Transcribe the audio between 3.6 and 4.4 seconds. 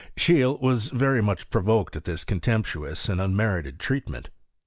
treatment.